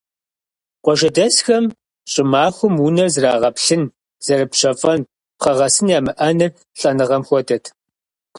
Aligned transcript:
Къуажэдэсхэм 0.83 1.65
щӀымахуэм 2.11 2.75
унэр 2.85 3.09
зэрагъэплъын, 3.13 3.83
зэрыпщэфӀэн 4.25 5.01
пхъэгъэсын 5.37 5.87
ямыӀэныр 5.97 6.51
лӀэныгъэм 6.79 7.23
хуэдэт. 7.27 7.63